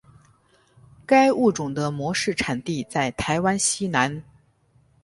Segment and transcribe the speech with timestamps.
[1.05, 4.23] 该物种的模式产地在台湾西南。